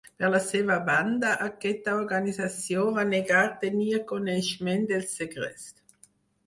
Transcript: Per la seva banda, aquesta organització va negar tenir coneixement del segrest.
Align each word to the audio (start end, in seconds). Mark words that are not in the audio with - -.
Per 0.21 0.29
la 0.35 0.39
seva 0.45 0.77
banda, 0.87 1.33
aquesta 1.49 1.93
organització 1.99 2.87
va 2.99 3.07
negar 3.13 3.45
tenir 3.67 3.89
coneixement 4.15 4.93
del 4.95 5.09
segrest. 5.17 5.83